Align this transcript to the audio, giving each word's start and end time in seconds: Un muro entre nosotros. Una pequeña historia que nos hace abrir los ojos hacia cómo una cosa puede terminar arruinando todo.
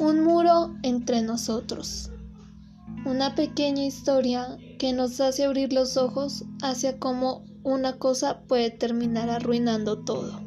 Un 0.00 0.24
muro 0.24 0.74
entre 0.82 1.20
nosotros. 1.20 2.10
Una 3.04 3.34
pequeña 3.34 3.84
historia 3.84 4.56
que 4.78 4.94
nos 4.94 5.20
hace 5.20 5.44
abrir 5.44 5.74
los 5.74 5.98
ojos 5.98 6.46
hacia 6.62 6.98
cómo 6.98 7.44
una 7.64 7.98
cosa 7.98 8.40
puede 8.48 8.70
terminar 8.70 9.28
arruinando 9.28 9.98
todo. 9.98 10.40